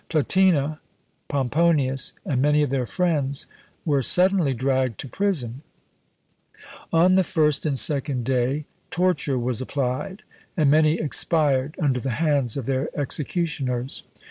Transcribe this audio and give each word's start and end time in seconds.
Platina, 0.09 0.79
Pomponius, 1.27 2.13
and 2.25 2.41
many 2.41 2.63
of 2.63 2.71
their 2.71 2.87
friends, 2.87 3.45
were 3.85 4.01
suddenly 4.01 4.51
dragged 4.55 4.99
to 5.01 5.07
prison; 5.07 5.61
on 6.91 7.13
the 7.13 7.23
first 7.23 7.67
and 7.67 7.77
second 7.77 8.25
day 8.25 8.65
torture 8.89 9.37
was 9.37 9.61
applied, 9.61 10.23
and 10.57 10.71
many 10.71 10.95
expired 10.99 11.75
under 11.79 11.99
the 11.99 12.13
hands 12.17 12.57
of 12.57 12.65
their 12.65 12.89
executioners. 12.99 14.01